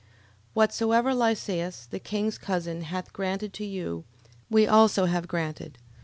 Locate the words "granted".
3.13-3.53, 5.27-5.77